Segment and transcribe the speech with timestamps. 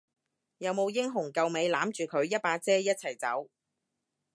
[0.57, 3.51] 有冇英雄救美攬住佢一把遮一齊走？